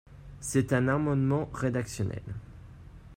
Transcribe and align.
C’est 0.39 0.73
un 0.73 0.87
amendement 0.87 1.47
rédactionnel. 1.53 2.23